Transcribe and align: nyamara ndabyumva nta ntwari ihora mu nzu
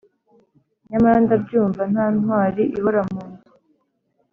nyamara 0.89 1.17
ndabyumva 1.25 1.81
nta 1.91 2.05
ntwari 2.17 2.63
ihora 2.77 3.01
mu 3.11 3.21
nzu 3.29 3.51